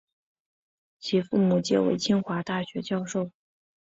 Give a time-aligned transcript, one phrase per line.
[0.97, 3.29] 其父母皆为清华大学教授。